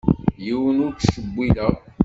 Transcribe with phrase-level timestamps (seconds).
[0.45, 1.75] Yiwen ur t-ttcewwileɣ.